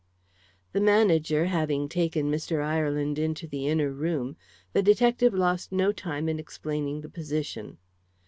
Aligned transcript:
The 0.73 0.79
manager, 0.81 1.45
having 1.45 1.87
taken 1.87 2.31
Mr. 2.31 2.59
Ireland 2.65 3.19
into 3.19 3.45
the 3.45 3.67
inner 3.67 3.91
room, 3.91 4.35
the 4.73 4.81
detective 4.81 5.35
lost 5.35 5.71
no 5.71 5.91
time 5.91 6.27
in 6.27 6.39
explaining 6.39 7.01
the 7.01 7.07
position. 7.09 7.77